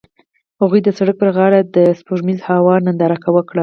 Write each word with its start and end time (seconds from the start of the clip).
هغوی 0.61 0.79
د 0.83 0.89
سړک 0.97 1.15
پر 1.21 1.29
غاړه 1.37 1.59
د 1.75 1.77
سپوږمیز 1.99 2.39
هوا 2.49 2.75
ننداره 2.85 3.17
وکړه. 3.35 3.59